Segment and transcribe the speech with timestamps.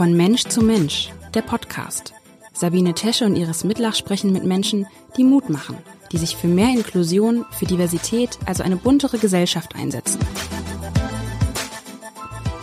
[0.00, 2.14] Von Mensch zu Mensch, der Podcast.
[2.54, 4.86] Sabine Tesche und Iris Mitlach sprechen mit Menschen,
[5.18, 5.76] die Mut machen,
[6.10, 10.18] die sich für mehr Inklusion, für Diversität, also eine buntere Gesellschaft einsetzen.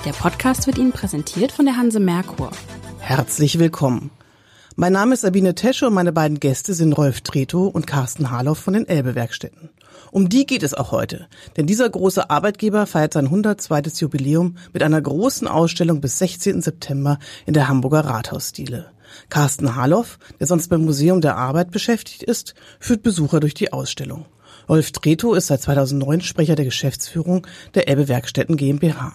[0.04, 2.50] Der Podcast wird Ihnen präsentiert von der Hanse Merkur.
[2.98, 4.10] Herzlich willkommen.
[4.76, 8.58] Mein Name ist Sabine Tesche und meine beiden Gäste sind Rolf Tretow und Carsten Harloff
[8.58, 9.70] von den Elbe-Werkstätten.
[10.12, 13.82] Um die geht es auch heute, denn dieser große Arbeitgeber feiert sein 102.
[14.00, 16.62] Jubiläum mit einer großen Ausstellung bis 16.
[16.62, 18.92] September in der Hamburger Rathausstile.
[19.30, 24.26] Carsten Harloff, der sonst beim Museum der Arbeit beschäftigt ist, führt Besucher durch die Ausstellung.
[24.70, 29.14] Rolf Tretow ist seit 2009 Sprecher der Geschäftsführung der Elbe Werkstätten GmbH.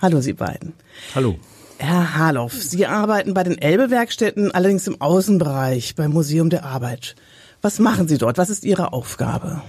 [0.00, 0.74] Hallo Sie beiden.
[1.14, 1.36] Hallo.
[1.78, 7.16] Herr Harloff, Sie arbeiten bei den Elbe-Werkstätten, allerdings im Außenbereich beim Museum der Arbeit.
[7.62, 8.38] Was machen Sie dort?
[8.38, 9.62] Was ist Ihre Aufgabe?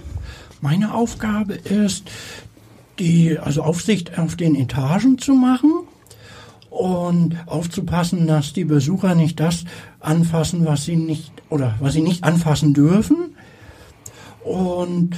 [0.60, 2.04] Meine Aufgabe ist,
[2.98, 5.72] die also Aufsicht auf den Etagen zu machen
[6.70, 9.64] und aufzupassen, dass die Besucher nicht das
[10.00, 13.36] anfassen, was sie nicht oder was sie nicht anfassen dürfen.
[14.44, 15.16] Und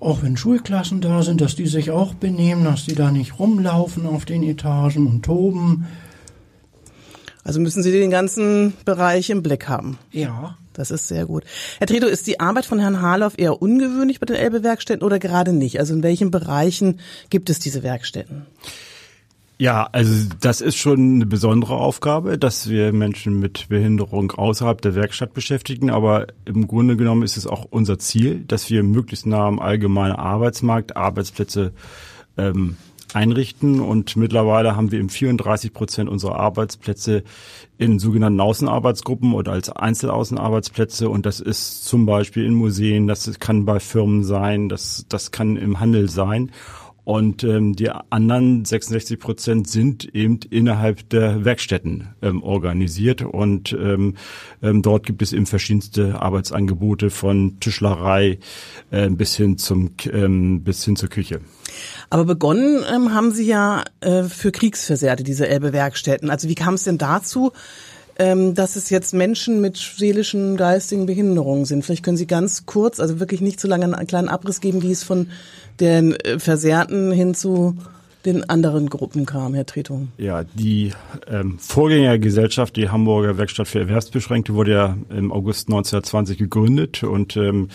[0.00, 4.06] auch wenn Schulklassen da sind, dass die sich auch benehmen, dass die da nicht rumlaufen
[4.06, 5.86] auf den Etagen und toben.
[7.42, 9.98] Also müssen Sie den ganzen Bereich im Blick haben.
[10.12, 10.56] Ja.
[10.78, 11.42] Das ist sehr gut.
[11.78, 15.52] Herr Treto, ist die Arbeit von Herrn Harloff eher ungewöhnlich bei den Elbe-Werkstätten oder gerade
[15.52, 15.80] nicht?
[15.80, 18.46] Also in welchen Bereichen gibt es diese Werkstätten?
[19.60, 24.94] Ja, also das ist schon eine besondere Aufgabe, dass wir Menschen mit Behinderung außerhalb der
[24.94, 25.90] Werkstatt beschäftigen.
[25.90, 30.14] Aber im Grunde genommen ist es auch unser Ziel, dass wir möglichst nah am allgemeinen
[30.14, 31.72] Arbeitsmarkt Arbeitsplätze
[32.36, 32.76] ähm,
[33.14, 33.80] einrichten.
[33.80, 37.22] Und mittlerweile haben wir eben 34 Prozent unserer Arbeitsplätze
[37.78, 41.08] in sogenannten Außenarbeitsgruppen oder als Einzelaußenarbeitsplätze.
[41.08, 45.56] Und das ist zum Beispiel in Museen, das kann bei Firmen sein, das, das kann
[45.56, 46.50] im Handel sein.
[47.08, 53.22] Und ähm, die anderen 66 Prozent sind eben innerhalb der Werkstätten ähm, organisiert.
[53.22, 54.16] Und ähm,
[54.62, 58.40] ähm, dort gibt es eben verschiedenste Arbeitsangebote von Tischlerei
[58.90, 61.40] äh, bis hin zum ähm, bis hin zur Küche.
[62.10, 66.28] Aber begonnen ähm, haben Sie ja äh, für Kriegsversehrte, diese Elbe-Werkstätten.
[66.28, 67.52] Also wie kam es denn dazu,
[68.18, 71.86] ähm, dass es jetzt Menschen mit seelischen, geistigen Behinderungen sind?
[71.86, 74.92] Vielleicht können Sie ganz kurz, also wirklich nicht zu lange einen kleinen Abriss geben, wie
[74.92, 75.28] es von
[75.80, 77.76] den äh, Versehrten hin zu
[78.32, 80.08] den anderen Gruppen kam, Herr Tretung?
[80.18, 80.92] Ja, die
[81.26, 87.68] ähm, Vorgängergesellschaft, die Hamburger Werkstatt für Erwerbsbeschränkte, wurde ja im August 1920 gegründet und ähm,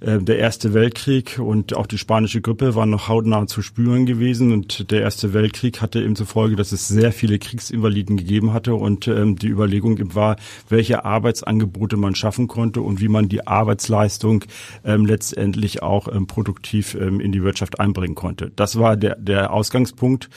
[0.00, 4.52] äh, der Erste Weltkrieg und auch die spanische Grippe waren noch hautnah zu spüren gewesen
[4.52, 8.74] und der Erste Weltkrieg hatte eben zur Folge, dass es sehr viele Kriegsinvaliden gegeben hatte
[8.74, 10.36] und ähm, die Überlegung war,
[10.68, 14.44] welche Arbeitsangebote man schaffen konnte und wie man die Arbeitsleistung
[14.84, 18.52] ähm, letztendlich auch ähm, produktiv ähm, in die Wirtschaft einbringen konnte.
[18.56, 20.30] Das war der, der Ausgangspunkt.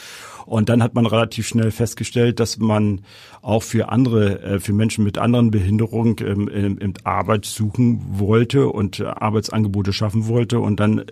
[0.46, 3.02] Und dann hat man relativ schnell festgestellt, dass man
[3.44, 9.06] auch für andere, äh, für Menschen mit anderen Behinderungen ähm, Arbeit suchen wollte und äh,
[9.06, 10.60] Arbeitsangebote schaffen wollte.
[10.60, 11.06] Und dann äh,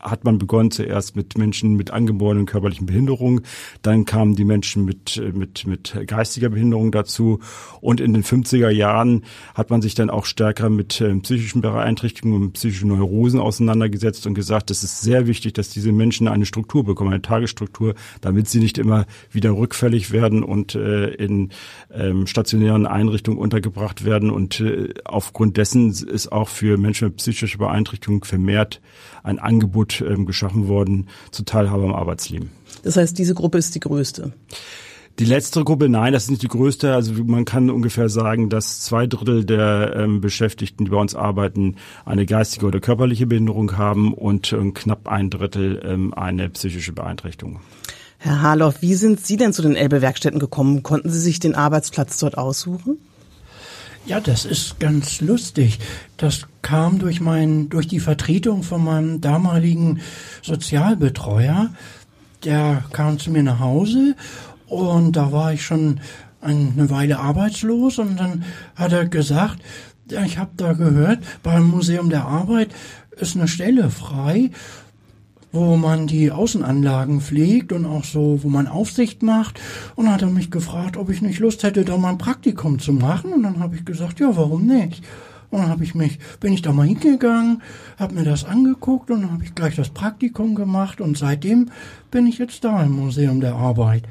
[0.00, 3.42] hat man begonnen zuerst mit Menschen mit angeborenen körperlichen Behinderungen,
[3.82, 7.40] dann kamen die Menschen mit, mit, mit geistiger Behinderung dazu.
[7.80, 9.24] Und in den 50er Jahren
[9.54, 14.34] hat man sich dann auch stärker mit äh, psychischen Beeinträchtigungen und psychischen Neurosen auseinandergesetzt und
[14.34, 18.60] gesagt, es ist sehr wichtig, dass diese Menschen eine Struktur bekommen, eine Tagesstruktur, damit sie
[18.60, 21.50] nicht immer wieder rückfällig werden und äh, in
[21.92, 24.30] ähm, stationären Einrichtungen untergebracht werden.
[24.30, 28.80] Und äh, aufgrund dessen ist auch für Menschen mit psychischer Beeinträchtigung vermehrt
[29.22, 32.50] ein Angebot ähm, geschaffen worden zur Teilhabe am Arbeitsleben.
[32.82, 34.32] Das heißt, diese Gruppe ist die größte.
[35.18, 36.94] Die letzte Gruppe, nein, das ist nicht die größte.
[36.94, 41.76] Also man kann ungefähr sagen, dass zwei Drittel der ähm, Beschäftigten, die bei uns arbeiten,
[42.06, 47.60] eine geistige oder körperliche Behinderung haben und äh, knapp ein Drittel ähm, eine psychische Beeinträchtigung.
[48.16, 50.82] Herr Harloff, wie sind Sie denn zu den Elbe-Werkstätten gekommen?
[50.82, 52.98] Konnten Sie sich den Arbeitsplatz dort aussuchen?
[54.06, 55.78] Ja, das ist ganz lustig.
[56.16, 60.00] Das kam durch mein, durch die Vertretung von meinem damaligen
[60.42, 61.70] Sozialbetreuer.
[62.44, 64.16] Der kam zu mir nach Hause
[64.66, 66.00] und da war ich schon
[66.40, 69.60] eine Weile arbeitslos und dann hat er gesagt,
[70.08, 72.70] ich habe da gehört, beim Museum der Arbeit
[73.12, 74.50] ist eine Stelle frei
[75.52, 79.60] wo man die Außenanlagen pflegt und auch so, wo man Aufsicht macht.
[79.96, 82.78] Und dann hat er mich gefragt, ob ich nicht Lust hätte, da mal ein Praktikum
[82.78, 83.32] zu machen.
[83.32, 85.02] Und dann habe ich gesagt, ja, warum nicht?
[85.50, 87.62] Und dann habe ich mich, bin ich da mal hingegangen,
[87.98, 91.70] habe mir das angeguckt und dann habe ich gleich das Praktikum gemacht und seitdem
[92.12, 94.04] bin ich jetzt da im Museum der Arbeit.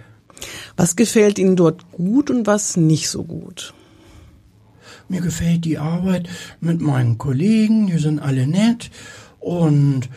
[0.75, 3.73] Was gefällt Ihnen dort gut und was nicht so gut?
[5.07, 6.27] Mir gefällt die Arbeit
[6.59, 8.91] mit meinen Kollegen, die sind alle nett
[9.39, 10.09] und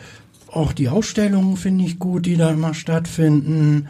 [0.53, 3.87] auch die Ausstellungen finde ich gut, die da immer stattfinden.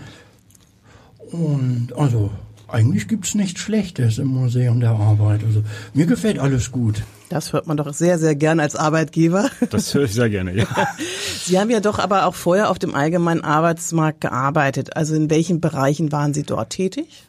[1.31, 2.31] Und also
[2.67, 5.43] eigentlich gibt's nichts Schlechtes im Museum der Arbeit.
[5.43, 5.63] Also
[5.93, 7.03] mir gefällt alles gut.
[7.29, 9.49] Das hört man doch sehr, sehr gern als Arbeitgeber.
[9.69, 10.67] Das höre ich sehr gerne, ja.
[11.43, 14.95] Sie haben ja doch aber auch vorher auf dem allgemeinen Arbeitsmarkt gearbeitet.
[14.95, 17.25] Also in welchen Bereichen waren Sie dort tätig?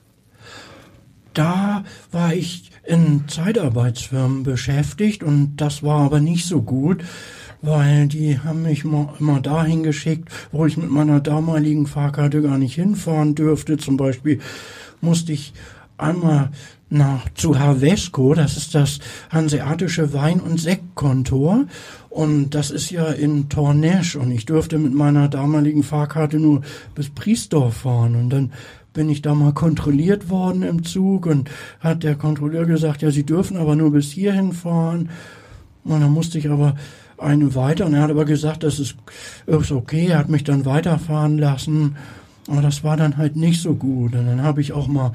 [1.33, 7.03] Da war ich in Zeitarbeitsfirmen beschäftigt und das war aber nicht so gut,
[7.65, 12.75] weil die haben mich immer dahin geschickt, wo ich mit meiner damaligen Fahrkarte gar nicht
[12.75, 13.77] hinfahren dürfte.
[13.77, 14.41] Zum Beispiel
[15.01, 15.53] musste ich
[15.97, 16.51] einmal
[16.91, 19.01] nach zu Havesco, das ist das
[19.31, 21.65] hanseatische Wein- und Sektkontor
[22.11, 26.63] und das ist ja in Tornesch und ich durfte mit meiner damaligen Fahrkarte nur
[26.95, 28.53] bis Priesdorf fahren und dann
[28.93, 31.51] bin ich da mal kontrolliert worden im Zug und
[31.81, 35.11] hat der Kontrolleur gesagt, ja, Sie dürfen aber nur bis hierhin fahren.
[35.83, 36.77] Und dann musste ich aber
[37.19, 38.97] eine weiter und er hat aber gesagt, das ist,
[39.47, 41.97] ist okay, er hat mich dann weiterfahren lassen.
[42.49, 44.15] Aber das war dann halt nicht so gut.
[44.15, 45.13] Und dann habe ich auch mal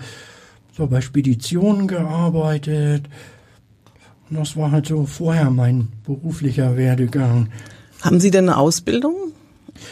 [0.75, 3.07] so bei Speditionen gearbeitet.
[4.30, 7.50] Und das war halt so vorher mein beruflicher Werdegang.
[8.01, 9.16] Haben Sie denn eine Ausbildung?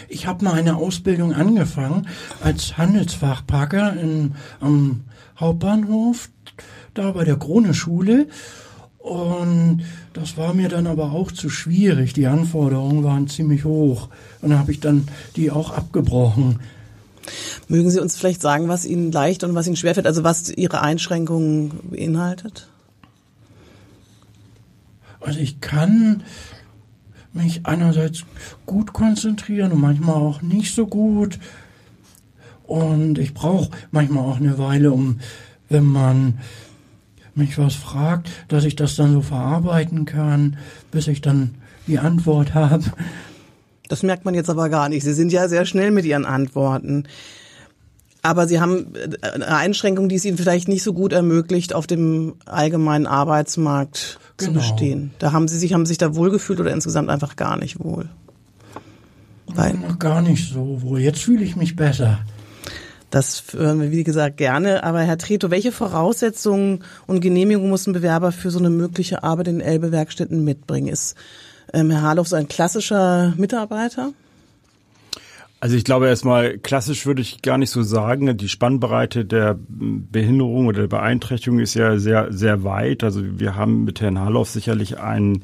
[0.09, 2.07] Ich habe mal eine Ausbildung angefangen
[2.41, 5.03] als Handelsfachpacker in, am
[5.39, 6.29] Hauptbahnhof,
[6.93, 8.27] da bei der Krone-Schule.
[8.97, 9.83] Und
[10.19, 12.13] das war mir dann aber auch zu schwierig.
[12.13, 14.09] Die Anforderungen waren ziemlich hoch.
[14.41, 16.59] Und da habe ich dann die auch abgebrochen.
[17.67, 20.81] Mögen Sie uns vielleicht sagen, was Ihnen leicht und was Ihnen schwerfällt, also was Ihre
[20.81, 22.67] Einschränkungen beinhaltet?
[25.19, 26.23] Also ich kann
[27.33, 28.23] mich einerseits
[28.65, 31.37] gut konzentrieren und manchmal auch nicht so gut.
[32.63, 35.19] Und ich brauche manchmal auch eine Weile, um,
[35.69, 36.39] wenn man
[37.37, 40.57] mich was fragt, dass ich das dann so verarbeiten kann,
[40.91, 41.55] bis ich dann
[41.87, 42.83] die Antwort habe.
[43.87, 45.03] Das merkt man jetzt aber gar nicht.
[45.03, 47.05] Sie sind ja sehr schnell mit Ihren Antworten.
[48.21, 48.87] Aber Sie haben
[49.21, 54.51] eine Einschränkung, die es Ihnen vielleicht nicht so gut ermöglicht, auf dem allgemeinen Arbeitsmarkt genau.
[54.51, 55.11] zu bestehen.
[55.19, 58.09] Da haben Sie sich, haben sich da wohlgefühlt oder insgesamt einfach gar nicht wohl?
[59.47, 60.99] Weil, gar nicht so wohl.
[60.99, 62.19] Jetzt fühle ich mich besser.
[63.09, 64.83] Das hören wir, wie gesagt, gerne.
[64.83, 69.47] Aber Herr Treto, welche Voraussetzungen und Genehmigungen muss ein Bewerber für so eine mögliche Arbeit
[69.47, 70.89] in Elbe-Werkstätten mitbringen?
[70.89, 71.15] Ist
[71.73, 74.11] ähm, Herr Harloff so ein klassischer Mitarbeiter?
[75.59, 78.37] Also ich glaube erstmal, klassisch würde ich gar nicht so sagen.
[78.37, 83.03] Die Spannbreite der Behinderung oder der Beeinträchtigung ist ja sehr, sehr weit.
[83.03, 85.41] Also wir haben mit Herrn Harloff sicherlich einen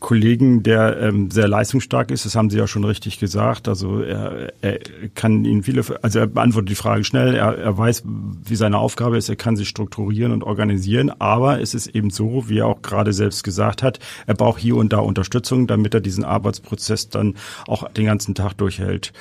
[0.00, 2.24] Kollegen, der ähm, sehr leistungsstark ist.
[2.24, 3.68] Das haben Sie ja schon richtig gesagt.
[3.68, 4.78] Also er, er
[5.14, 7.34] kann Ihnen viele, also er beantwortet die Frage schnell.
[7.34, 9.28] Er, er weiß, wie seine Aufgabe ist.
[9.28, 11.10] Er kann sich strukturieren und organisieren.
[11.20, 14.76] Aber es ist eben so, wie er auch gerade selbst gesagt hat, er braucht hier
[14.76, 17.34] und da Unterstützung, damit er diesen Arbeitsprozess dann
[17.66, 19.12] auch den ganzen Tag durchhält.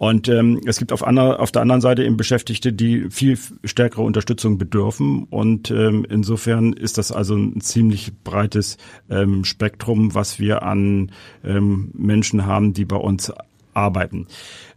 [0.00, 4.00] Und ähm, es gibt auf, andere, auf der anderen Seite eben Beschäftigte, die viel stärkere
[4.00, 5.24] Unterstützung bedürfen.
[5.24, 8.78] Und ähm, insofern ist das also ein ziemlich breites
[9.10, 11.12] ähm, Spektrum, was wir an
[11.44, 13.30] ähm, Menschen haben, die bei uns
[13.74, 14.26] arbeiten.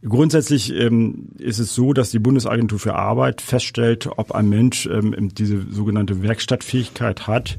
[0.04, 5.30] Grundsätzlich ähm, ist es so, dass die Bundesagentur für Arbeit feststellt, ob ein Mensch ähm,
[5.34, 7.58] diese sogenannte Werkstattfähigkeit hat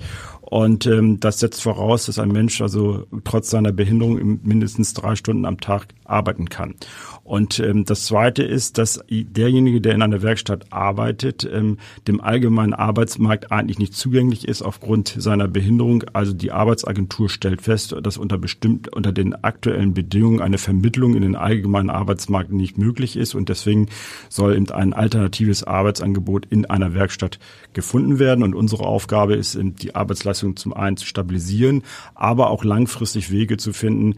[0.55, 5.47] und ähm, das setzt voraus, dass ein Mensch also trotz seiner Behinderung mindestens drei Stunden
[5.47, 6.77] am Tag arbeiten kann.
[7.25, 12.73] Und ähm, das Zweite ist, dass derjenige, der in einer Werkstatt arbeitet, ähm, dem allgemeinen
[12.73, 16.05] Arbeitsmarkt eigentlich nicht zugänglich ist aufgrund seiner Behinderung.
[16.13, 21.23] Also die Arbeitsagentur stellt fest, dass unter bestimmt unter den aktuellen Bedingungen eine Vermittlung in
[21.23, 23.89] den allgemeinen Arbeitsmarkt nicht möglich ist und deswegen
[24.29, 27.41] soll eben ein alternatives Arbeitsangebot in einer Werkstatt
[27.73, 28.45] gefunden werden.
[28.45, 31.83] Und unsere Aufgabe ist, die Arbeitsleistung zum einen zu stabilisieren,
[32.15, 34.17] aber auch langfristig Wege zu finden,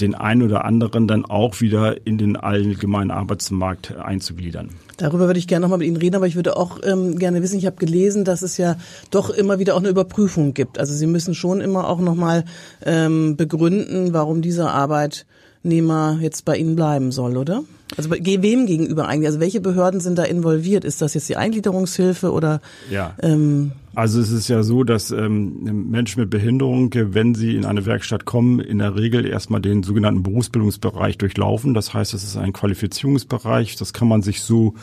[0.00, 4.70] den einen oder anderen dann auch wieder in den allgemeinen Arbeitsmarkt einzugliedern.
[4.96, 7.58] Darüber würde ich gerne nochmal mit Ihnen reden, aber ich würde auch ähm, gerne wissen,
[7.58, 8.76] ich habe gelesen, dass es ja
[9.10, 10.78] doch immer wieder auch eine Überprüfung gibt.
[10.78, 12.44] Also Sie müssen schon immer auch nochmal
[12.84, 17.62] ähm, begründen, warum diese Arbeitnehmer jetzt bei Ihnen bleiben soll, oder?
[17.96, 19.28] Also wem gegenüber eigentlich?
[19.28, 20.84] Also welche Behörden sind da involviert?
[20.84, 22.60] Ist das jetzt die Eingliederungshilfe oder?
[22.90, 23.14] Ja.
[23.22, 27.84] Ähm, also es ist ja so, dass ähm, Menschen mit Behinderung, wenn sie in eine
[27.84, 31.74] Werkstatt kommen, in der Regel erstmal den sogenannten Berufsbildungsbereich durchlaufen.
[31.74, 33.74] Das heißt, es ist ein Qualifizierungsbereich.
[33.74, 34.74] Das kann man sich so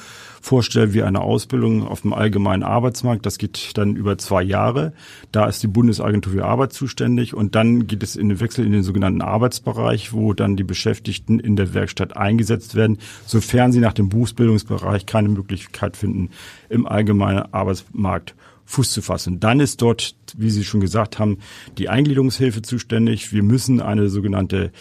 [0.41, 3.25] vorstellen wie eine Ausbildung auf dem allgemeinen Arbeitsmarkt.
[3.25, 4.91] Das geht dann über zwei Jahre.
[5.31, 8.73] Da ist die Bundesagentur für Arbeit zuständig und dann geht es in den Wechsel in
[8.73, 13.93] den sogenannten Arbeitsbereich, wo dann die Beschäftigten in der Werkstatt eingesetzt werden, sofern sie nach
[13.93, 16.31] dem Berufsbildungsbereich keine Möglichkeit finden,
[16.67, 19.39] im allgemeinen Arbeitsmarkt Fuß zu fassen.
[19.39, 21.37] Dann ist dort, wie Sie schon gesagt haben,
[21.77, 23.31] die Eingliederungshilfe zuständig.
[23.33, 24.71] Wir müssen eine sogenannte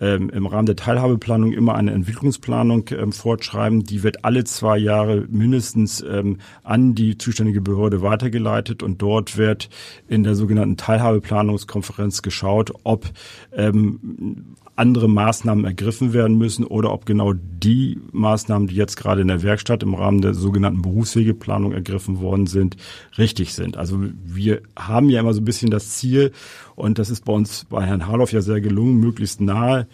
[0.00, 3.84] ähm, im Rahmen der Teilhabeplanung immer eine Entwicklungsplanung ähm, fortschreiben.
[3.84, 9.68] Die wird alle zwei Jahre mindestens ähm, an die zuständige Behörde weitergeleitet und dort wird
[10.08, 13.06] in der sogenannten Teilhabeplanungskonferenz geschaut, ob
[13.52, 19.28] ähm, andere Maßnahmen ergriffen werden müssen oder ob genau die Maßnahmen, die jetzt gerade in
[19.28, 22.76] der Werkstatt im Rahmen der sogenannten Berufswegeplanung ergriffen worden sind,
[23.16, 23.78] richtig sind.
[23.78, 26.32] Also wir haben ja immer so ein bisschen das Ziel,
[26.74, 29.86] und das ist bei uns bei Herrn Harloff ja sehr gelungen, möglichst nahe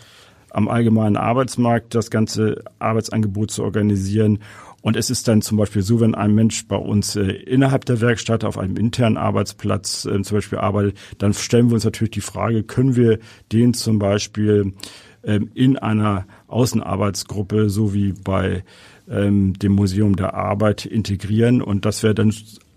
[0.50, 4.38] am allgemeinen Arbeitsmarkt das ganze Arbeitsangebot zu organisieren
[4.82, 8.00] und es ist dann zum Beispiel so, wenn ein Mensch bei uns äh, innerhalb der
[8.00, 12.20] Werkstatt auf einem internen Arbeitsplatz äh, zum Beispiel arbeitet, dann stellen wir uns natürlich die
[12.20, 13.20] Frage, können wir
[13.52, 14.74] den zum Beispiel
[15.22, 18.64] ähm, in einer Außenarbeitsgruppe, so wie bei
[19.08, 21.62] ähm, dem Museum der Arbeit, integrieren.
[21.62, 22.34] Und das wäre dann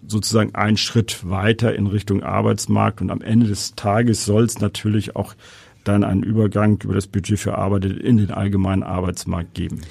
[0.07, 3.01] sozusagen ein Schritt weiter in Richtung Arbeitsmarkt.
[3.01, 5.33] Und am Ende des Tages soll es natürlich auch
[5.83, 9.81] dann einen Übergang über das Budget für Arbeit in den allgemeinen Arbeitsmarkt geben.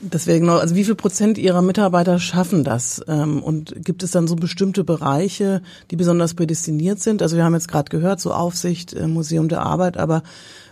[0.00, 3.02] Deswegen, also wie viel Prozent Ihrer Mitarbeiter schaffen das?
[3.08, 5.60] Ähm, und gibt es dann so bestimmte Bereiche,
[5.90, 7.20] die besonders prädestiniert sind?
[7.20, 10.22] Also wir haben jetzt gerade gehört, so Aufsicht, äh, Museum der Arbeit, aber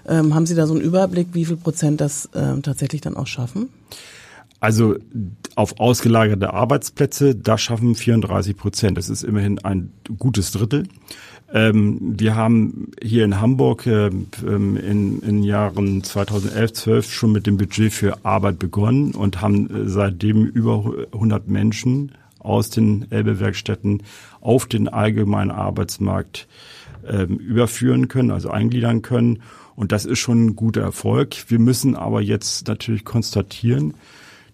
[0.07, 3.27] ähm, haben Sie da so einen Überblick, wie viel Prozent das ähm, tatsächlich dann auch
[3.27, 3.69] schaffen?
[4.67, 4.97] Also
[5.55, 8.99] auf ausgelagerte Arbeitsplätze, da schaffen 34 Prozent.
[8.99, 10.89] Das ist immerhin ein gutes Drittel.
[11.55, 17.47] Ähm, wir haben hier in Hamburg äh, ähm, in, in Jahren 2011, 12 schon mit
[17.47, 24.03] dem Budget für Arbeit begonnen und haben äh, seitdem über 100 Menschen aus den Elbe-Werkstätten
[24.41, 26.49] auf den allgemeinen Arbeitsmarkt
[27.07, 29.43] ähm, überführen können, also eingliedern können.
[29.77, 31.37] Und das ist schon ein guter Erfolg.
[31.47, 33.95] Wir müssen aber jetzt natürlich konstatieren,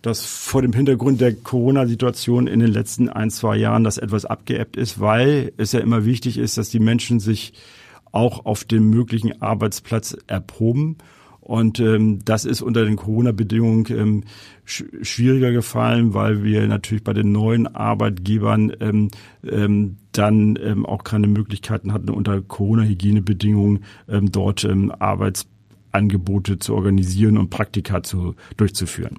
[0.02, 4.76] dass vor dem Hintergrund der Corona-Situation in den letzten ein, zwei Jahren das etwas abgeebbt
[4.76, 7.52] ist, weil es ja immer wichtig ist, dass die Menschen sich
[8.10, 10.98] auch auf dem möglichen Arbeitsplatz erproben.
[11.40, 14.24] Und ähm, das ist unter den Corona-Bedingungen ähm,
[14.64, 19.08] sch schwieriger gefallen, weil wir natürlich bei den neuen Arbeitgebern ähm,
[19.48, 27.38] ähm, dann ähm, auch keine Möglichkeiten hatten, unter Corona-Hygienebedingungen ähm, dort ähm, Arbeitsangebote zu organisieren
[27.38, 29.18] und Praktika zu, durchzuführen.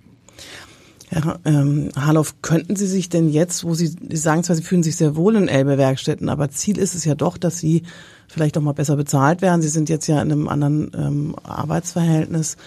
[1.13, 4.83] Herr ähm, Harloff, könnten Sie sich denn jetzt, wo Sie, Sie sagen zwar, Sie fühlen
[4.83, 7.83] sich sehr wohl in Elbe-Werkstätten, aber Ziel ist es ja doch, dass Sie
[8.27, 9.61] vielleicht auch mal besser bezahlt werden.
[9.61, 12.57] Sie sind jetzt ja in einem anderen ähm, Arbeitsverhältnis.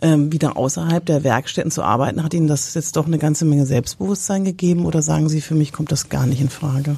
[0.00, 3.66] Ähm, wieder außerhalb der Werkstätten zu arbeiten, hat Ihnen das jetzt doch eine ganze Menge
[3.66, 6.96] Selbstbewusstsein gegeben oder sagen Sie, für mich kommt das gar nicht in Frage?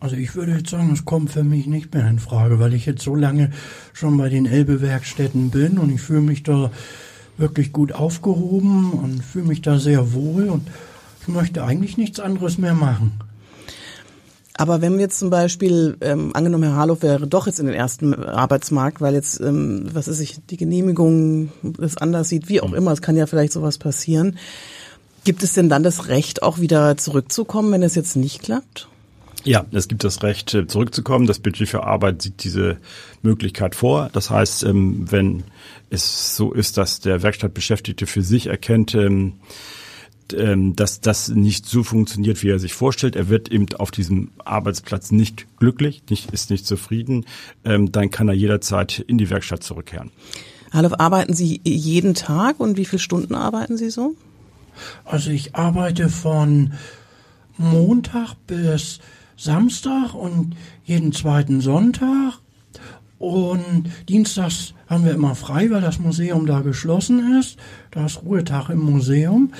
[0.00, 2.86] Also ich würde jetzt sagen, es kommt für mich nicht mehr in Frage, weil ich
[2.86, 3.50] jetzt so lange
[3.92, 6.70] schon bei den Elbe-Werkstätten bin und ich fühle mich da
[7.38, 10.68] wirklich gut aufgehoben und fühle mich da sehr wohl und
[11.22, 13.12] ich möchte eigentlich nichts anderes mehr machen.
[14.54, 17.76] Aber wenn wir jetzt zum Beispiel, ähm, angenommen, Herr Harloff wäre doch jetzt in den
[17.76, 22.72] ersten Arbeitsmarkt, weil jetzt, ähm, was ist ich, die Genehmigung das anders sieht, wie auch
[22.72, 24.36] immer, es kann ja vielleicht sowas passieren.
[25.22, 28.88] Gibt es denn dann das Recht, auch wieder zurückzukommen, wenn es jetzt nicht klappt?
[29.44, 31.26] Ja, es gibt das Recht, äh, zurückzukommen.
[31.26, 32.78] Das Budget für Arbeit sieht diese
[33.22, 34.10] Möglichkeit vor.
[34.12, 35.44] Das heißt, ähm, wenn
[35.90, 39.34] es so ist, dass der Werkstattbeschäftigte für sich erkennt, ähm,
[40.34, 43.16] ähm, dass das nicht so funktioniert, wie er sich vorstellt.
[43.16, 47.24] Er wird eben auf diesem Arbeitsplatz nicht glücklich, nicht, ist nicht zufrieden,
[47.62, 50.10] dann kann er jederzeit in die Werkstatt zurückkehren.
[50.70, 54.14] Hallo, arbeiten Sie jeden Tag und wie viele Stunden arbeiten Sie so?
[55.06, 56.74] Also ich arbeite von
[57.56, 59.00] Montag bis
[59.38, 62.40] Samstag und jeden zweiten Sonntag
[63.18, 67.58] und dienstags haben wir immer frei, weil das Museum da geschlossen ist.
[67.90, 69.52] Da ist Ruhetag im Museum.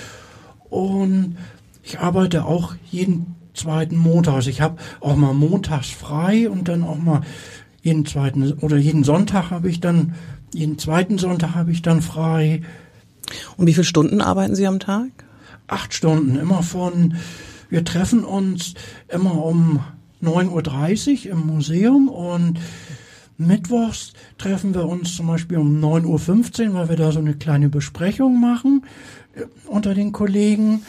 [0.69, 1.37] Und
[1.83, 4.35] ich arbeite auch jeden zweiten Montag.
[4.35, 7.23] Also ich habe auch mal montags frei und dann auch mal
[7.83, 10.15] jeden zweiten oder jeden Sonntag habe ich dann,
[10.53, 12.63] jeden zweiten Sonntag habe ich dann frei.
[13.57, 15.09] Und wie viele Stunden arbeiten Sie am Tag?
[15.67, 17.15] Acht Stunden, immer von,
[17.69, 18.75] wir treffen uns
[19.09, 19.81] immer um
[20.23, 22.59] 9.30 Uhr im Museum und
[23.39, 27.69] Mittwochs treffen wir uns zum Beispiel um 9.15 Uhr, weil wir da so eine kleine
[27.69, 28.85] Besprechung machen
[29.35, 30.83] äh, unter den Kollegen.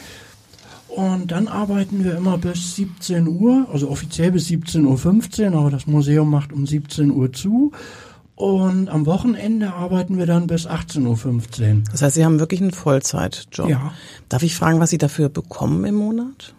[0.88, 5.86] Und dann arbeiten wir immer bis 17 Uhr, also offiziell bis 17.15 Uhr, aber das
[5.86, 7.70] Museum macht um 17 Uhr zu.
[8.34, 11.82] Und am Wochenende arbeiten wir dann bis 18.15 Uhr.
[11.92, 13.68] Das heißt, Sie haben wirklich einen Vollzeitjob.
[13.68, 13.92] Ja.
[14.28, 16.54] Darf ich fragen, was Sie dafür bekommen im Monat?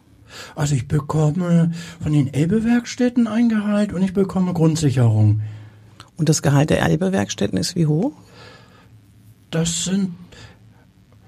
[0.55, 1.71] Also ich bekomme
[2.01, 5.41] von den Elbe-Werkstätten ein Gehalt und ich bekomme Grundsicherung.
[6.17, 8.13] Und das Gehalt der Elbe-Werkstätten ist wie hoch?
[9.49, 10.13] Das sind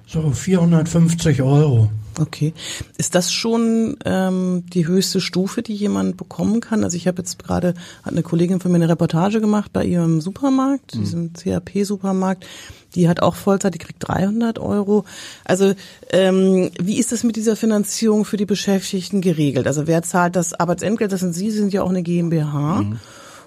[0.05, 1.89] so 450 Euro.
[2.19, 2.53] Okay.
[2.97, 6.83] Ist das schon ähm, die höchste Stufe, die jemand bekommen kann?
[6.83, 10.21] Also ich habe jetzt gerade, hat eine Kollegin von mir eine Reportage gemacht bei ihrem
[10.21, 10.99] Supermarkt, mhm.
[10.99, 12.45] diesem CAP-Supermarkt.
[12.95, 15.05] Die hat auch Vollzeit, die kriegt 300 Euro.
[15.43, 15.73] Also
[16.11, 19.65] ähm, wie ist das mit dieser Finanzierung für die Beschäftigten geregelt?
[19.65, 21.11] Also wer zahlt das Arbeitsentgelt?
[21.11, 22.81] Das sind Sie, Sie sind ja auch eine GmbH.
[22.81, 22.99] Mhm.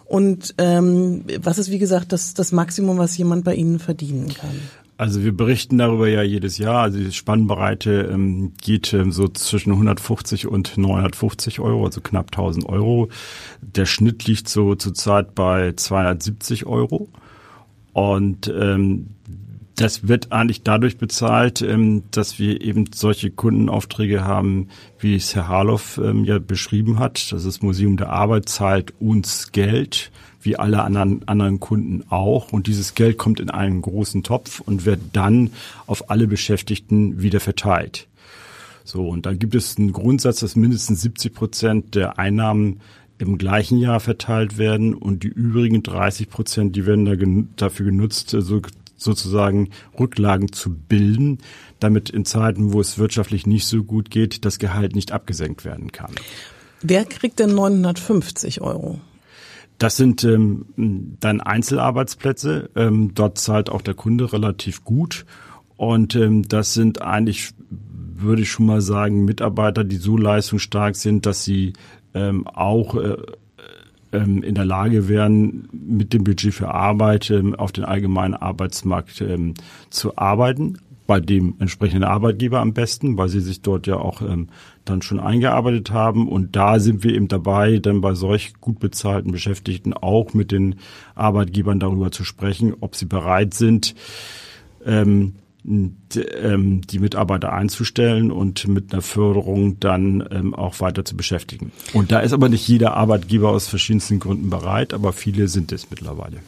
[0.07, 4.61] Und ähm, was ist, wie gesagt, das, das Maximum, was jemand bei Ihnen verdienen kann?
[4.99, 6.83] Also wir berichten darüber ja jedes Jahr.
[6.83, 12.67] Also die Spannbreite ähm, geht ähm, so zwischen 150 und 950 Euro, also knapp 1000
[12.67, 13.09] Euro.
[13.61, 17.09] Der Schnitt liegt so zurzeit bei 270 Euro.
[17.93, 19.09] Und ähm,
[19.77, 24.69] das wird eigentlich dadurch bezahlt, ähm, dass wir eben solche Kundenaufträge haben,
[24.99, 27.31] wie es Herr Harloff ähm, ja beschrieben hat.
[27.31, 32.53] Das ist Museum der Arbeit zahlt uns Geld wie alle anderen, Kunden auch.
[32.53, 35.51] Und dieses Geld kommt in einen großen Topf und wird dann
[35.87, 38.07] auf alle Beschäftigten wieder verteilt.
[38.85, 42.81] So, und da gibt es einen Grundsatz, dass mindestens 70 Prozent der Einnahmen
[43.19, 48.63] im gleichen Jahr verteilt werden und die übrigen 30 Prozent, die werden dafür genutzt, so,
[48.97, 51.39] sozusagen Rücklagen zu bilden,
[51.81, 55.93] damit in Zeiten, wo es wirtschaftlich nicht so gut geht, das Gehalt nicht abgesenkt werden
[55.93, 56.13] kann.
[56.83, 59.01] Wer kriegt denn 950 Euro?
[59.79, 60.67] Das sind ähm,
[61.21, 62.71] dann Einzelarbeitsplätze.
[62.75, 65.27] Ähm, dort zahlt auch der Kunde relativ gut.
[65.77, 71.27] Und ähm, das sind eigentlich, würde ich schon mal sagen, Mitarbeiter, die so leistungsstark sind,
[71.27, 71.75] dass sie
[72.15, 73.17] ähm, auch äh,
[74.17, 79.21] ähm, in der Lage wären, mit dem Budget für Arbeit ähm, auf den allgemeinen Arbeitsmarkt
[79.21, 79.55] ähm,
[79.91, 84.49] zu arbeiten bei dem entsprechenden Arbeitgeber am besten, weil sie sich dort ja auch ähm,
[84.85, 86.29] dann schon eingearbeitet haben.
[86.29, 90.77] Und da sind wir eben dabei, dann bei solch gut bezahlten Beschäftigten auch mit den
[91.15, 93.95] Arbeitgebern darüber zu sprechen, ob sie bereit sind,
[94.85, 95.35] ähm,
[95.67, 101.73] die, ähm, die Mitarbeiter einzustellen und mit einer Förderung dann ähm, auch weiter zu beschäftigen.
[101.93, 105.91] Und da ist aber nicht jeder Arbeitgeber aus verschiedensten Gründen bereit, aber viele sind es
[105.91, 106.39] mittlerweile.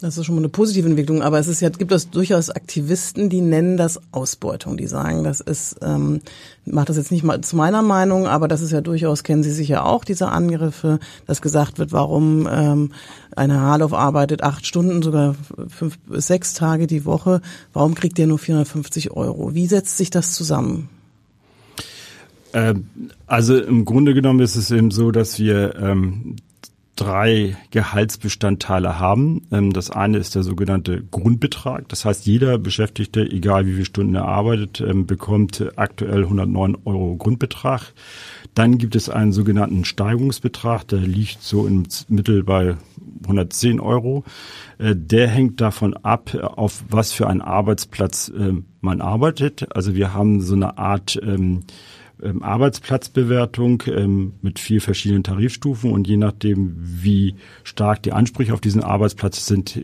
[0.00, 3.28] Das ist schon mal eine positive Entwicklung, aber es ist ja, gibt es durchaus Aktivisten,
[3.28, 6.20] die nennen das Ausbeutung, die sagen, das ist, ähm,
[6.64, 9.50] macht das jetzt nicht mal zu meiner Meinung, aber das ist ja durchaus, kennen Sie
[9.50, 12.92] sicher auch, diese Angriffe, dass gesagt wird, warum ähm,
[13.36, 15.34] eine Harloff arbeitet acht Stunden, sogar
[15.68, 17.42] fünf bis sechs Tage die Woche,
[17.74, 19.54] warum kriegt der nur 450 Euro?
[19.54, 20.88] Wie setzt sich das zusammen?
[22.54, 22.86] Ähm,
[23.26, 26.36] also im Grunde genommen ist es eben so, dass wir ähm,
[27.00, 29.42] drei Gehaltsbestandteile haben.
[29.50, 31.88] Ähm, das eine ist der sogenannte Grundbetrag.
[31.88, 37.16] Das heißt, jeder Beschäftigte, egal wie viele Stunden er arbeitet, ähm, bekommt aktuell 109 Euro
[37.16, 37.94] Grundbetrag.
[38.54, 42.76] Dann gibt es einen sogenannten Steigungsbetrag, der liegt so im Mittel bei
[43.22, 44.24] 110 Euro.
[44.78, 49.74] Äh, der hängt davon ab, auf was für einen Arbeitsplatz ähm, man arbeitet.
[49.74, 51.18] Also wir haben so eine Art
[52.22, 58.60] ähm, Arbeitsplatzbewertung ähm, mit vier verschiedenen Tarifstufen und je nachdem, wie stark die Ansprüche auf
[58.60, 59.80] diesen Arbeitsplatz sind,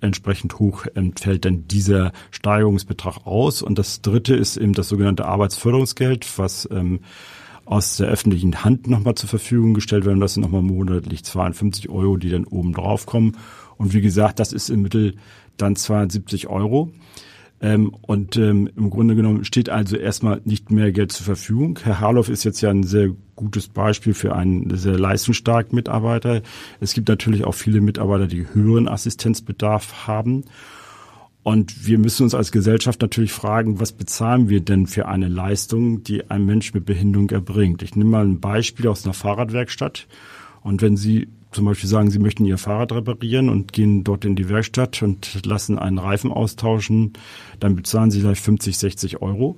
[0.00, 0.86] entsprechend hoch
[1.18, 3.62] fällt dann dieser Steigerungsbetrag aus.
[3.62, 7.00] Und das dritte ist eben das sogenannte Arbeitsförderungsgeld, was ähm,
[7.64, 10.20] aus der öffentlichen Hand nochmal zur Verfügung gestellt werden.
[10.20, 13.36] Das sind nochmal monatlich 52 Euro, die dann oben drauf kommen.
[13.76, 15.16] Und wie gesagt, das ist im Mittel
[15.56, 16.92] dann 270 Euro.
[17.60, 21.78] Ähm, und ähm, im Grunde genommen steht also erstmal nicht mehr Geld zur Verfügung.
[21.82, 26.42] Herr Harloff ist jetzt ja ein sehr gutes Beispiel für einen sehr leistungsstarken Mitarbeiter.
[26.80, 30.44] Es gibt natürlich auch viele Mitarbeiter, die höheren Assistenzbedarf haben.
[31.42, 36.02] Und wir müssen uns als Gesellschaft natürlich fragen, was bezahlen wir denn für eine Leistung,
[36.02, 37.82] die ein Mensch mit Behinderung erbringt?
[37.82, 40.08] Ich nehme mal ein Beispiel aus einer Fahrradwerkstatt.
[40.62, 44.36] Und wenn Sie zum Beispiel sagen, Sie möchten Ihr Fahrrad reparieren und gehen dort in
[44.36, 47.14] die Werkstatt und lassen einen Reifen austauschen,
[47.60, 49.56] dann bezahlen Sie vielleicht 50, 60 Euro.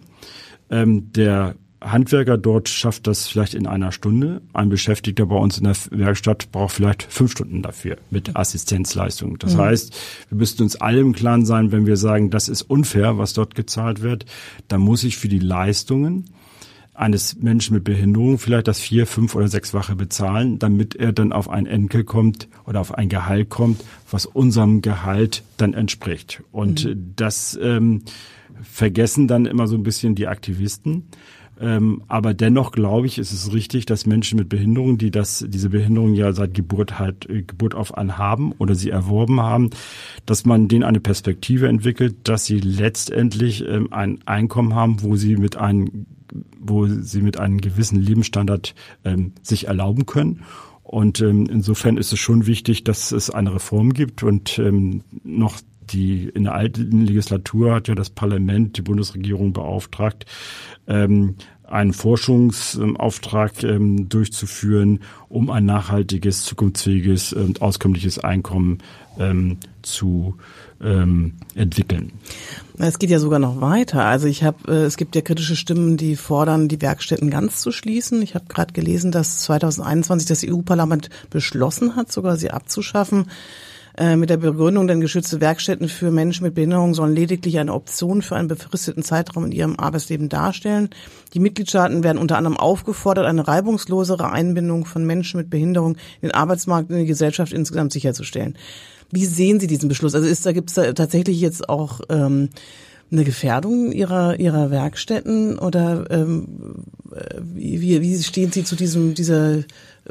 [0.70, 4.42] Ähm, der Handwerker dort schafft das vielleicht in einer Stunde.
[4.52, 9.38] Ein Beschäftigter bei uns in der Werkstatt braucht vielleicht fünf Stunden dafür mit Assistenzleistung.
[9.38, 9.60] Das mhm.
[9.60, 9.96] heißt,
[10.28, 13.56] wir müssten uns alle im Klaren sein, wenn wir sagen, das ist unfair, was dort
[13.56, 14.24] gezahlt wird,
[14.68, 16.26] dann muss ich für die Leistungen
[16.98, 21.48] eines Menschen mit Behinderung vielleicht das vier, fünf oder sechsfache bezahlen, damit er dann auf
[21.48, 26.42] ein Enkel kommt oder auf ein Gehalt kommt, was unserem Gehalt dann entspricht.
[26.50, 27.12] Und mhm.
[27.16, 28.02] das ähm,
[28.62, 31.04] vergessen dann immer so ein bisschen die Aktivisten.
[31.60, 35.70] Ähm, aber dennoch glaube ich, ist es richtig, dass Menschen mit Behinderung, die das, diese
[35.70, 39.70] Behinderung ja seit Geburt halt, äh, Geburt auf an haben oder sie erworben haben,
[40.24, 45.36] dass man denen eine Perspektive entwickelt, dass sie letztendlich ähm, ein Einkommen haben, wo sie
[45.36, 46.06] mit einem
[46.58, 50.42] wo sie mit einem gewissen Lebensstandard ähm, sich erlauben können.
[50.82, 55.60] Und ähm, insofern ist es schon wichtig, dass es eine Reform gibt und ähm, noch
[55.90, 60.26] die in der alten Legislatur hat ja das Parlament die Bundesregierung beauftragt,
[60.86, 68.78] ähm, einen Forschungsauftrag ähm, durchzuführen, um ein nachhaltiges, zukunftsfähiges und auskömmliches Einkommen
[69.18, 70.36] ähm, zu
[70.82, 72.12] ähm, entwickeln.
[72.78, 74.04] Es geht ja sogar noch weiter.
[74.04, 77.72] Also ich habe, äh, es gibt ja kritische Stimmen, die fordern, die Werkstätten ganz zu
[77.72, 78.22] schließen.
[78.22, 83.26] Ich habe gerade gelesen, dass 2021 das EU-Parlament beschlossen hat, sogar sie abzuschaffen.
[83.98, 88.22] Äh, mit der Begründung, denn geschützte Werkstätten für Menschen mit Behinderung sollen lediglich eine Option
[88.22, 90.90] für einen befristeten Zeitraum in ihrem Arbeitsleben darstellen.
[91.34, 96.30] Die Mitgliedstaaten werden unter anderem aufgefordert, eine reibungslosere Einbindung von Menschen mit Behinderung in den
[96.30, 98.56] Arbeitsmarkt und in die Gesellschaft insgesamt sicherzustellen.
[99.10, 100.14] Wie sehen Sie diesen Beschluss?
[100.14, 102.50] Also ist da gibt es da tatsächlich jetzt auch ähm,
[103.10, 106.84] eine Gefährdung ihrer ihrer Werkstätten oder ähm,
[107.40, 109.62] wie, wie stehen Sie zu diesem dieser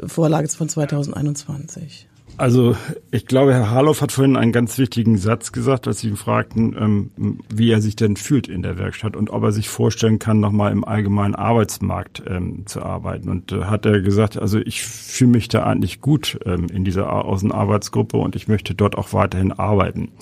[0.04, 2.07] Vorlage von 2021?
[2.38, 2.76] Also
[3.10, 6.76] ich glaube, Herr Harloff hat vorhin einen ganz wichtigen Satz gesagt, als Sie ihn fragten,
[6.78, 10.38] ähm, wie er sich denn fühlt in der Werkstatt und ob er sich vorstellen kann,
[10.38, 13.28] nochmal im allgemeinen Arbeitsmarkt ähm, zu arbeiten.
[13.28, 17.12] Und äh, hat er gesagt, also ich fühle mich da eigentlich gut ähm, in dieser
[17.12, 20.12] Außenarbeitsgruppe und ich möchte dort auch weiterhin arbeiten.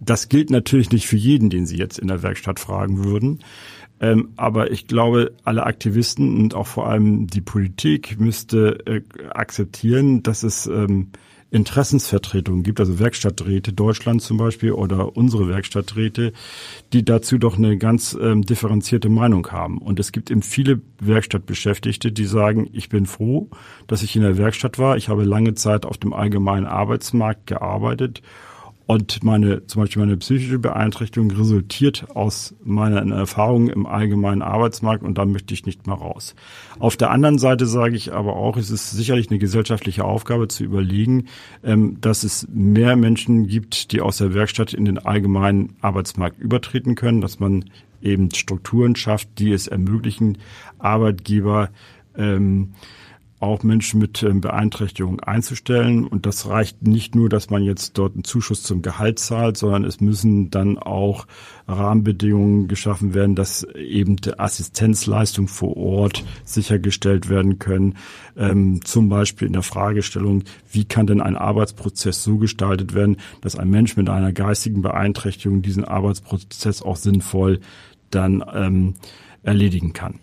[0.00, 3.38] Das gilt natürlich nicht für jeden, den Sie jetzt in der Werkstatt fragen würden.
[4.00, 10.22] Ähm, aber ich glaube, alle Aktivisten und auch vor allem die Politik müsste äh, akzeptieren,
[10.22, 11.08] dass es ähm,
[11.50, 16.32] Interessensvertretungen gibt, also Werkstatträte Deutschland zum Beispiel oder unsere Werkstatträte,
[16.92, 19.78] die dazu doch eine ganz ähm, differenzierte Meinung haben.
[19.78, 23.50] Und es gibt eben viele Werkstattbeschäftigte, die sagen, ich bin froh,
[23.88, 24.96] dass ich in der Werkstatt war.
[24.96, 28.22] Ich habe lange Zeit auf dem allgemeinen Arbeitsmarkt gearbeitet
[28.90, 35.16] und meine, zum Beispiel meine psychische Beeinträchtigung resultiert aus meiner Erfahrung im allgemeinen Arbeitsmarkt und
[35.16, 36.34] da möchte ich nicht mehr raus.
[36.80, 40.64] Auf der anderen Seite sage ich aber auch, es ist sicherlich eine gesellschaftliche Aufgabe zu
[40.64, 41.28] überlegen,
[41.62, 46.96] ähm, dass es mehr Menschen gibt, die aus der Werkstatt in den allgemeinen Arbeitsmarkt übertreten
[46.96, 47.66] können, dass man
[48.02, 50.38] eben Strukturen schafft, die es ermöglichen,
[50.80, 51.70] Arbeitgeber
[52.16, 52.72] ähm,
[53.40, 56.06] auch Menschen mit ähm, Beeinträchtigung einzustellen.
[56.06, 59.84] Und das reicht nicht nur, dass man jetzt dort einen Zuschuss zum Gehalt zahlt, sondern
[59.84, 61.26] es müssen dann auch
[61.66, 67.96] Rahmenbedingungen geschaffen werden, dass eben die Assistenzleistung vor Ort sichergestellt werden können.
[68.36, 73.56] Ähm, zum Beispiel in der Fragestellung, wie kann denn ein Arbeitsprozess so gestaltet werden, dass
[73.56, 77.60] ein Mensch mit einer geistigen Beeinträchtigung diesen Arbeitsprozess auch sinnvoll
[78.10, 78.94] dann ähm,
[79.42, 80.20] erledigen kann.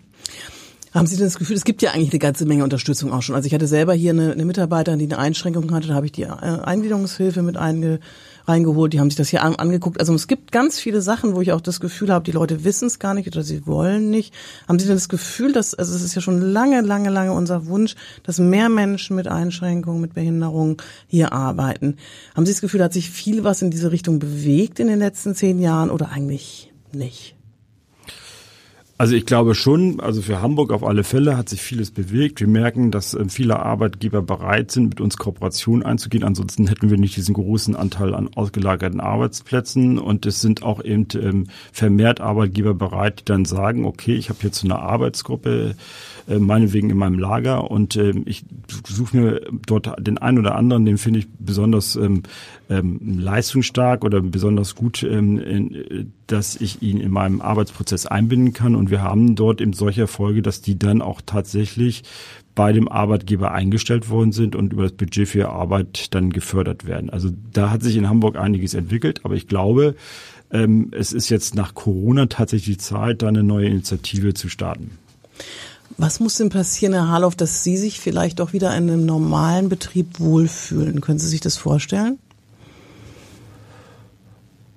[0.94, 3.34] Haben Sie denn das Gefühl, es gibt ja eigentlich eine ganze Menge Unterstützung auch schon.
[3.34, 6.12] Also ich hatte selber hier eine, eine Mitarbeiterin, die eine Einschränkung hatte, da habe ich
[6.12, 8.00] die äh, Eingliederungshilfe mit einge,
[8.48, 10.00] reingeholt, die haben sich das hier an, angeguckt.
[10.00, 12.86] Also es gibt ganz viele Sachen, wo ich auch das Gefühl habe, die Leute wissen
[12.86, 14.34] es gar nicht oder sie wollen nicht.
[14.66, 17.66] Haben Sie denn das Gefühl, dass, also es ist ja schon lange, lange, lange unser
[17.66, 21.96] Wunsch, dass mehr Menschen mit Einschränkungen, mit Behinderungen hier arbeiten.
[22.34, 25.34] Haben Sie das Gefühl, hat sich viel was in diese Richtung bewegt in den letzten
[25.34, 27.37] zehn Jahren oder eigentlich nicht?
[29.00, 32.40] Also ich glaube schon, also für Hamburg auf alle Fälle hat sich vieles bewegt.
[32.40, 36.24] Wir merken, dass äh, viele Arbeitgeber bereit sind, mit uns Kooperationen einzugehen.
[36.24, 40.00] Ansonsten hätten wir nicht diesen großen Anteil an ausgelagerten Arbeitsplätzen.
[40.00, 44.40] Und es sind auch eben ähm, vermehrt Arbeitgeber bereit, die dann sagen, okay, ich habe
[44.42, 45.76] jetzt eine Arbeitsgruppe,
[46.28, 48.44] äh, meinetwegen in meinem Lager und äh, ich
[48.86, 52.24] suche mir dort den einen oder anderen, den finde ich besonders ähm,
[52.68, 58.74] ähm, leistungsstark oder besonders gut, ähm, in, dass ich ihn in meinem Arbeitsprozess einbinden kann.
[58.74, 62.02] Und wir haben dort eben solche Erfolge, dass die dann auch tatsächlich
[62.54, 67.08] bei dem Arbeitgeber eingestellt worden sind und über das Budget für Arbeit dann gefördert werden.
[67.10, 69.94] Also da hat sich in Hamburg einiges entwickelt, aber ich glaube,
[70.50, 74.98] ähm, es ist jetzt nach Corona tatsächlich Zeit, da eine neue Initiative zu starten.
[75.96, 79.68] Was muss denn passieren, Herr Harloff, dass Sie sich vielleicht auch wieder in einem normalen
[79.68, 81.00] Betrieb wohlfühlen?
[81.00, 82.18] Können Sie sich das vorstellen?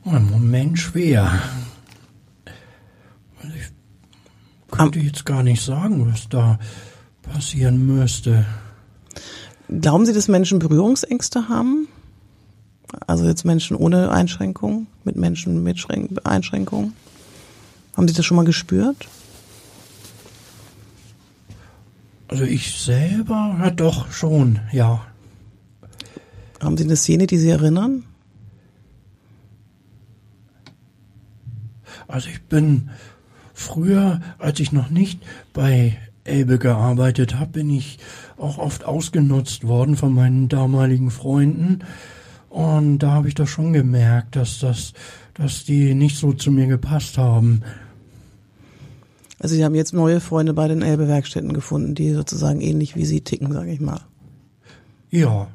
[0.05, 1.31] Im Moment schwer.
[4.85, 6.57] Ich könnte jetzt gar nicht sagen, was da
[7.21, 8.45] passieren müsste.
[9.67, 11.87] Glauben Sie, dass Menschen Berührungsängste haben?
[13.07, 16.93] Also jetzt Menschen ohne Einschränkung, mit Menschen mit Einschränkungen?
[17.95, 19.07] Haben Sie das schon mal gespürt?
[22.27, 25.05] Also ich selber, ja doch schon, ja.
[26.59, 28.03] Haben Sie eine Szene, die Sie erinnern?
[32.07, 32.89] Also ich bin
[33.61, 35.21] früher, als ich noch nicht
[35.53, 37.99] bei Elbe gearbeitet habe, bin ich
[38.37, 41.79] auch oft ausgenutzt worden von meinen damaligen Freunden.
[42.49, 44.93] Und da habe ich doch schon gemerkt, dass das,
[45.33, 47.61] dass die nicht so zu mir gepasst haben.
[49.39, 53.21] Also Sie haben jetzt neue Freunde bei den Elbe-Werkstätten gefunden, die sozusagen ähnlich wie Sie
[53.21, 54.01] ticken, sage ich mal.
[55.09, 55.47] Ja.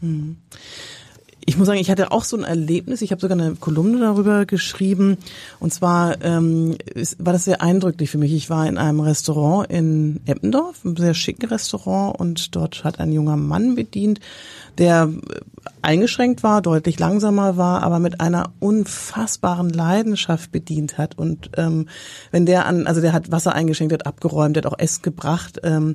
[0.00, 0.36] Hm.
[1.48, 3.00] Ich muss sagen, ich hatte auch so ein Erlebnis.
[3.00, 5.16] Ich habe sogar eine Kolumne darüber geschrieben.
[5.60, 6.76] Und zwar ähm,
[7.16, 8.34] war das sehr eindrücklich für mich.
[8.34, 13.12] Ich war in einem Restaurant in Eppendorf, einem sehr schicken Restaurant, und dort hat ein
[13.12, 14.20] junger Mann bedient,
[14.76, 15.08] der
[15.80, 21.16] eingeschränkt war, deutlich langsamer war, aber mit einer unfassbaren Leidenschaft bedient hat.
[21.16, 21.88] Und ähm,
[22.30, 25.60] wenn der an, also der hat Wasser eingeschenkt, hat abgeräumt, der hat auch Essen gebracht.
[25.62, 25.94] Ähm,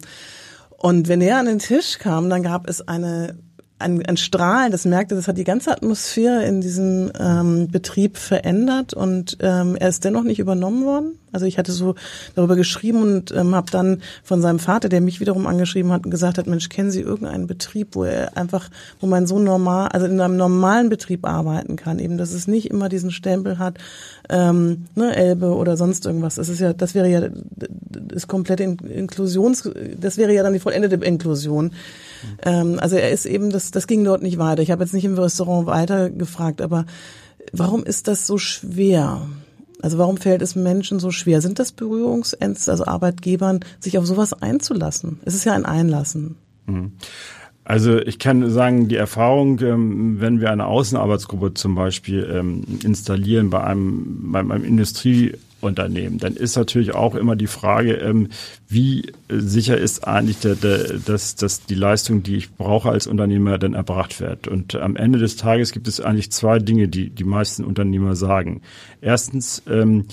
[0.79, 3.37] und wenn er an den Tisch kam, dann gab es eine
[3.83, 8.93] ein, ein Strahlen, das merkte, das hat die ganze Atmosphäre in diesem ähm, Betrieb verändert
[8.93, 11.19] und ähm, er ist dennoch nicht übernommen worden.
[11.33, 11.95] Also ich hatte so
[12.35, 16.37] darüber geschrieben und ähm, habe dann von seinem Vater, der mich wiederum angeschrieben hat, gesagt
[16.37, 18.69] hat, Mensch, kennen Sie irgendeinen Betrieb, wo er einfach,
[19.01, 22.69] wo man so normal, also in einem normalen Betrieb arbeiten kann, eben, dass es nicht
[22.69, 23.79] immer diesen Stempel hat,
[24.29, 26.35] ähm, ne, Elbe oder sonst irgendwas.
[26.35, 29.69] Das ist ja, das wäre ja, das komplette Inklusions,
[29.99, 31.71] das wäre ja dann die vollendete Inklusion.
[32.43, 34.61] Ähm, also er ist eben, das, das ging dort nicht weiter.
[34.61, 36.85] Ich habe jetzt nicht im Restaurant weiter gefragt, aber
[37.51, 39.27] warum ist das so schwer?
[39.81, 41.41] Also warum fällt es Menschen so schwer?
[41.41, 45.19] Sind das Berührungsängste, also Arbeitgebern, sich auf sowas einzulassen?
[45.25, 46.35] Es ist ja ein Einlassen.
[46.67, 46.93] Mhm.
[47.65, 53.49] Also ich kann sagen, die Erfahrung, ähm, wenn wir eine Außenarbeitsgruppe zum Beispiel ähm, installieren
[53.49, 55.33] bei einem, bei einem Industrie
[55.63, 56.17] Unternehmen.
[56.17, 58.29] Dann ist natürlich auch immer die Frage, ähm,
[58.67, 63.57] wie sicher ist eigentlich der, der, dass, dass die Leistung, die ich brauche als Unternehmer,
[63.57, 64.47] dann erbracht wird.
[64.47, 68.61] Und am Ende des Tages gibt es eigentlich zwei Dinge, die die meisten Unternehmer sagen.
[69.01, 70.05] Erstens, ähm,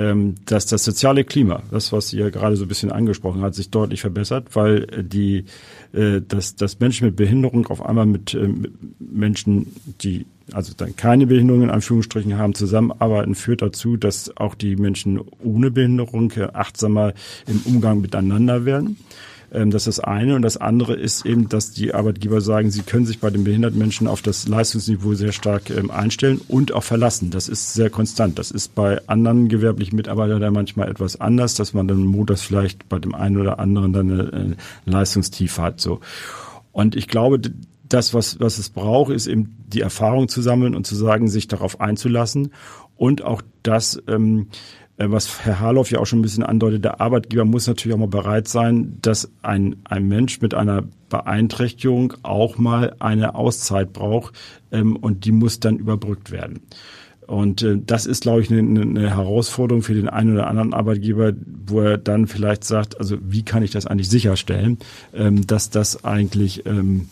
[0.00, 3.70] ähm, dass das soziale Klima, das, was ihr gerade so ein bisschen angesprochen hat, sich
[3.70, 5.44] deutlich verbessert, weil die,
[5.92, 9.66] äh, dass, dass Menschen mit Behinderung auf einmal mit, äh, mit Menschen,
[10.02, 15.20] die also dann keine Behinderung in Anführungsstrichen haben, zusammenarbeiten, führt dazu, dass auch die Menschen
[15.42, 17.12] ohne Behinderung achtsamer
[17.46, 18.96] im Umgang miteinander werden.
[19.52, 20.36] Ähm, das ist das eine.
[20.36, 23.78] Und das andere ist eben, dass die Arbeitgeber sagen, sie können sich bei den behinderten
[23.78, 27.30] Menschen auf das Leistungsniveau sehr stark ähm, einstellen und auch verlassen.
[27.30, 28.38] Das ist sehr konstant.
[28.38, 32.88] Das ist bei anderen gewerblichen Mitarbeitern dann manchmal etwas anders, dass man dann montags vielleicht
[32.88, 35.80] bei dem einen oder anderen dann eine, Leistungstief hat.
[35.80, 36.00] So.
[36.72, 37.40] Und ich glaube,
[37.90, 41.48] das, was, was es braucht, ist eben die Erfahrung zu sammeln und zu sagen, sich
[41.48, 42.52] darauf einzulassen
[42.96, 44.46] und auch das, ähm,
[44.96, 48.00] äh, was Herr Harloff ja auch schon ein bisschen andeutet, der Arbeitgeber muss natürlich auch
[48.00, 54.34] mal bereit sein, dass ein, ein Mensch mit einer Beeinträchtigung auch mal eine Auszeit braucht
[54.70, 56.60] ähm, und die muss dann überbrückt werden.
[57.26, 61.32] Und äh, das ist, glaube ich, eine, eine Herausforderung für den einen oder anderen Arbeitgeber,
[61.66, 64.78] wo er dann vielleicht sagt, also wie kann ich das eigentlich sicherstellen,
[65.14, 67.08] ähm, dass das eigentlich ähm,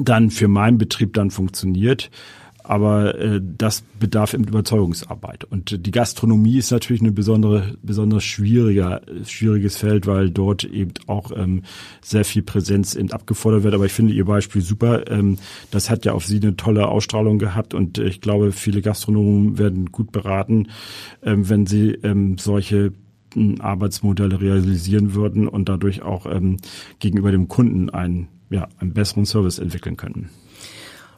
[0.00, 2.10] dann für meinen Betrieb dann funktioniert.
[2.66, 5.44] Aber äh, das bedarf eben Überzeugungsarbeit.
[5.44, 11.30] Und die Gastronomie ist natürlich eine besondere, besonders schwieriger, schwieriges Feld, weil dort eben auch
[11.36, 11.62] ähm,
[12.00, 13.74] sehr viel Präsenz eben abgefordert wird.
[13.74, 15.10] Aber ich finde Ihr Beispiel super.
[15.10, 15.36] Ähm,
[15.70, 19.92] das hat ja auf Sie eine tolle Ausstrahlung gehabt und ich glaube, viele Gastronomen werden
[19.92, 20.68] gut beraten,
[21.22, 22.94] ähm, wenn sie ähm, solche
[23.34, 26.56] hm, Arbeitsmodelle realisieren würden und dadurch auch ähm,
[26.98, 30.30] gegenüber dem Kunden ein ja, einen besseren Service entwickeln könnten.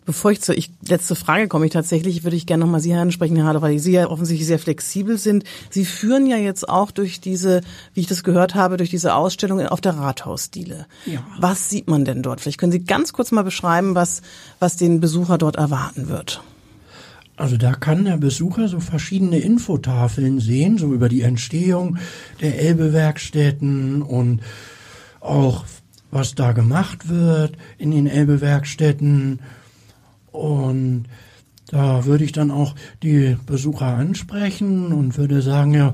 [0.06, 3.34] Bevor ich zur ich, letzte Frage komme, ich tatsächlich würde ich gerne nochmal Sie ansprechen,
[3.36, 5.44] Herr Hader, weil Sie ja offensichtlich sehr flexibel sind.
[5.68, 7.60] Sie führen ja jetzt auch durch diese,
[7.92, 10.86] wie ich das gehört habe, durch diese Ausstellung auf der Rathausdiele.
[11.06, 11.26] Ja.
[11.40, 12.40] Was sieht man denn dort?
[12.40, 14.22] Vielleicht können Sie ganz kurz mal beschreiben, was,
[14.60, 16.40] was den Besucher dort erwarten wird.
[17.36, 21.98] Also da kann der Besucher so verschiedene Infotafeln sehen, so über die Entstehung
[22.40, 24.40] der Elbe-Werkstätten und
[25.20, 25.64] auch
[26.16, 29.40] was da gemacht wird in den Elbe-Werkstätten.
[30.32, 31.04] Und
[31.68, 35.92] da würde ich dann auch die Besucher ansprechen und würde sagen, ja,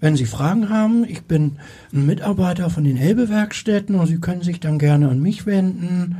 [0.00, 1.58] wenn Sie Fragen haben, ich bin
[1.92, 6.16] ein Mitarbeiter von den Elbe-Werkstätten und Sie können sich dann gerne an mich wenden.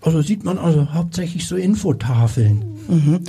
[0.00, 2.64] Also sieht man also hauptsächlich so Infotafeln.
[2.88, 3.20] Mhm.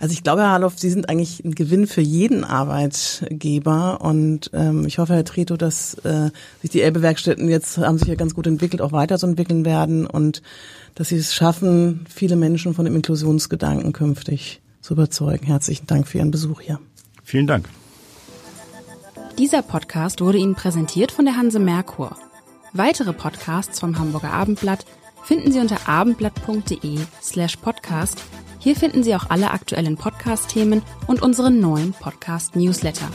[0.00, 4.86] Also ich glaube, Herr Harloff, Sie sind eigentlich ein Gewinn für jeden Arbeitgeber und ähm,
[4.86, 6.30] ich hoffe, Herr Trito, dass äh,
[6.62, 10.40] sich die Elbe-Werkstätten jetzt haben sich ja ganz gut entwickelt, auch weiterzuentwickeln werden und
[10.94, 15.44] dass Sie es schaffen, viele Menschen von dem Inklusionsgedanken künftig zu überzeugen.
[15.44, 16.80] Herzlichen Dank für Ihren Besuch hier.
[17.22, 17.68] Vielen Dank.
[19.38, 22.16] Dieser Podcast wurde Ihnen präsentiert von der Hanse Merkur.
[22.72, 24.86] Weitere Podcasts vom Hamburger Abendblatt
[25.24, 28.16] finden Sie unter abendblatt.de slash podcast
[28.60, 33.08] hier finden Sie auch alle aktuellen Podcast-Themen und unseren neuen Podcast-Newsletter.